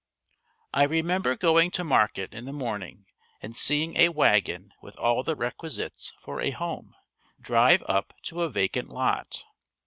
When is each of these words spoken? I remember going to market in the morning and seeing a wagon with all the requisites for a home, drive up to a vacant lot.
I 0.73 0.81
remember 0.81 1.35
going 1.35 1.69
to 1.77 1.83
market 1.83 2.33
in 2.33 2.45
the 2.45 2.51
morning 2.53 3.05
and 3.39 3.55
seeing 3.55 3.97
a 3.97 4.09
wagon 4.09 4.73
with 4.81 4.97
all 4.97 5.21
the 5.21 5.35
requisites 5.35 6.11
for 6.19 6.41
a 6.41 6.49
home, 6.49 6.95
drive 7.39 7.83
up 7.87 8.15
to 8.23 8.41
a 8.41 8.49
vacant 8.49 8.89
lot. 8.89 9.43